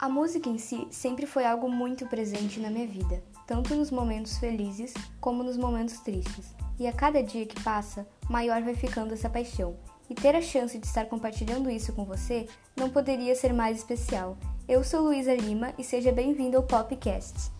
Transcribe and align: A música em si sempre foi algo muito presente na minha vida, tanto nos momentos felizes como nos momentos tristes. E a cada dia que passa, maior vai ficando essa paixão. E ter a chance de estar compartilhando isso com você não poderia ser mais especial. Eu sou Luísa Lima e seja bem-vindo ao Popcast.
A 0.00 0.08
música 0.08 0.48
em 0.48 0.58
si 0.58 0.86
sempre 0.92 1.26
foi 1.26 1.44
algo 1.44 1.68
muito 1.68 2.06
presente 2.06 2.60
na 2.60 2.70
minha 2.70 2.86
vida, 2.86 3.20
tanto 3.44 3.74
nos 3.74 3.90
momentos 3.90 4.38
felizes 4.38 4.94
como 5.20 5.42
nos 5.42 5.56
momentos 5.56 5.98
tristes. 5.98 6.54
E 6.78 6.86
a 6.86 6.92
cada 6.92 7.20
dia 7.20 7.44
que 7.44 7.60
passa, 7.64 8.06
maior 8.30 8.62
vai 8.62 8.76
ficando 8.76 9.12
essa 9.12 9.28
paixão. 9.28 9.76
E 10.08 10.14
ter 10.14 10.36
a 10.36 10.40
chance 10.40 10.78
de 10.78 10.86
estar 10.86 11.06
compartilhando 11.06 11.68
isso 11.68 11.92
com 11.92 12.04
você 12.04 12.46
não 12.76 12.88
poderia 12.88 13.34
ser 13.34 13.52
mais 13.52 13.78
especial. 13.78 14.38
Eu 14.68 14.84
sou 14.84 15.00
Luísa 15.00 15.34
Lima 15.34 15.74
e 15.76 15.82
seja 15.82 16.12
bem-vindo 16.12 16.56
ao 16.56 16.62
Popcast. 16.62 17.57